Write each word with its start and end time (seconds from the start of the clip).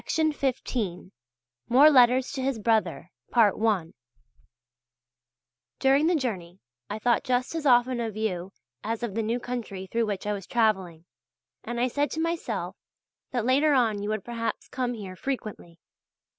MORE 1.69 1.91
LETTERS 1.91 2.31
TO 2.31 2.41
HIS 2.41 2.57
BROTHER 2.57 3.11
During 5.79 6.07
the 6.07 6.15
journey 6.15 6.59
I 6.89 6.97
thought 6.97 7.23
just 7.23 7.53
as 7.53 7.67
often 7.67 7.99
of 7.99 8.17
you 8.17 8.51
as 8.83 9.03
of 9.03 9.13
the 9.13 9.21
new 9.21 9.39
country 9.39 9.85
through 9.85 10.07
which 10.07 10.25
I 10.25 10.33
was 10.33 10.47
travelling, 10.47 11.05
and 11.63 11.79
I 11.79 11.87
said 11.87 12.09
to 12.13 12.19
myself, 12.19 12.75
that 13.29 13.45
later 13.45 13.73
on 13.75 14.01
you 14.01 14.09
would 14.09 14.25
perhaps 14.25 14.67
come 14.67 14.95
here 14.95 15.15
frequently. 15.15 15.77